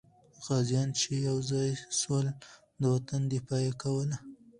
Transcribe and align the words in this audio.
غازیان 0.45 0.89
چې 0.99 1.09
یو 1.27 1.37
ځای 1.51 1.69
سول، 1.99 2.27
د 2.81 2.81
وطن 2.95 3.21
دفاع 3.33 3.61
یې 3.65 3.73
کوله. 3.81 4.17